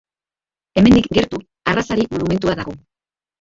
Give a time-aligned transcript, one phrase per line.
[0.81, 1.41] Hemendik gertu,
[1.73, 2.75] Arrazari Monumentua dago.